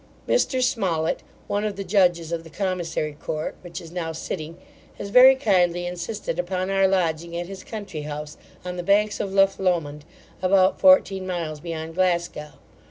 Mr 0.27 0.63
Smollett, 0.63 1.21
one 1.45 1.63
of 1.63 1.75
the 1.75 1.83
judges 1.83 2.31
of 2.31 2.43
the 2.43 2.49
commissary 2.49 3.13
court, 3.13 3.53
which 3.61 3.79
is 3.79 3.91
now 3.91 4.11
sitting, 4.11 4.57
has 4.97 5.09
very 5.09 5.35
kindly 5.35 5.85
insisted 5.85 6.39
upon 6.39 6.71
our 6.71 6.87
lodging 6.87 7.37
at 7.37 7.45
his 7.45 7.63
country 7.63 8.01
house, 8.01 8.35
on 8.65 8.77
the 8.77 8.81
banks 8.81 9.19
of 9.19 9.31
Lough 9.31 9.53
Lomond, 9.59 10.03
about 10.41 10.79
fourteen 10.79 11.27
miles 11.27 11.59
beyond 11.59 11.93
Glasgow. 11.93 12.53